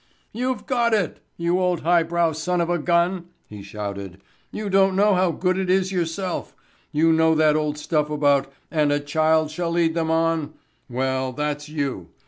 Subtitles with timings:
[0.33, 4.19] "You've got it, you old highbrow son of a gun," he shouted.
[4.51, 6.55] "You don't know how good it is yourself.
[6.91, 10.55] You know that old stuff about 'and a child shall lead them on.'
[10.89, 12.09] Well, that's you.